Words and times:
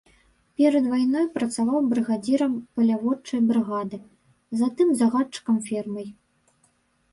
Перад 0.59 0.85
вайной 0.93 1.27
працаваў 1.35 1.79
брыгадзірам 1.91 2.55
паляводчай 2.79 3.39
брыгады, 3.51 4.01
затым 4.65 4.87
загадчыкам 5.05 5.63
фермай. 5.71 6.13